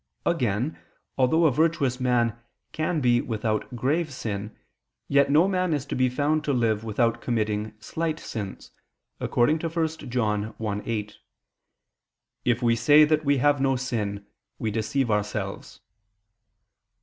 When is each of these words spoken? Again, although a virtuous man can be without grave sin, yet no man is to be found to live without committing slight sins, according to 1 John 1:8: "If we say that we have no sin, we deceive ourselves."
Again, 0.25 0.79
although 1.15 1.45
a 1.45 1.51
virtuous 1.51 1.99
man 1.99 2.35
can 2.71 3.01
be 3.01 3.21
without 3.21 3.75
grave 3.75 4.11
sin, 4.11 4.57
yet 5.07 5.29
no 5.29 5.47
man 5.47 5.75
is 5.75 5.85
to 5.85 5.95
be 5.95 6.09
found 6.09 6.43
to 6.45 6.53
live 6.53 6.83
without 6.83 7.21
committing 7.21 7.75
slight 7.79 8.19
sins, 8.19 8.71
according 9.19 9.59
to 9.59 9.69
1 9.69 9.87
John 10.09 10.55
1:8: 10.59 11.17
"If 12.43 12.63
we 12.63 12.75
say 12.75 13.03
that 13.05 13.23
we 13.23 13.37
have 13.37 13.61
no 13.61 13.75
sin, 13.75 14.25
we 14.57 14.71
deceive 14.71 15.11
ourselves." 15.11 15.81